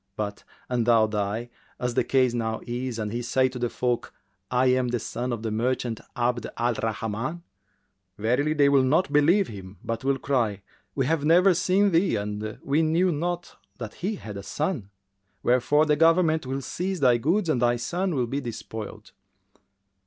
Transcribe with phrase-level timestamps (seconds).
[0.15, 4.11] But, an thou die, as the case now is, and he say to the folk,
[4.49, 7.43] 'I am the son of the merchant Abd al Rahman,'
[8.17, 10.63] verily they will not believe him, but will cry,
[10.95, 14.89] 'We have never seen thee and we knew not that he had a son,'
[15.43, 19.11] wherefore the government will seize thy goods and thy son will be despoiled.